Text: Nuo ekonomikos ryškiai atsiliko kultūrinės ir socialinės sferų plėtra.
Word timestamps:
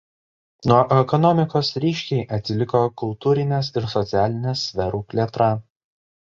Nuo 0.69 0.77
ekonomikos 0.95 1.69
ryškiai 1.83 2.25
atsiliko 2.39 2.83
kultūrinės 3.03 3.71
ir 3.77 3.89
socialinės 3.95 4.67
sferų 4.73 5.07
plėtra. 5.15 5.55